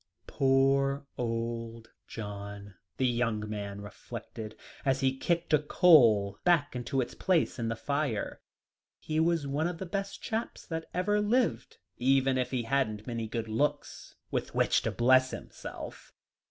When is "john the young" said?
2.07-3.47